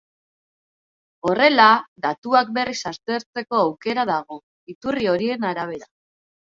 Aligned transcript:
Horrela, 1.31 1.67
datuak 2.07 2.51
berriz 2.57 2.79
aztertzeko 2.95 3.63
aukera 3.69 4.09
dago, 4.15 4.43
iturri 4.77 5.15
horien 5.17 5.51
arabera. 5.55 5.93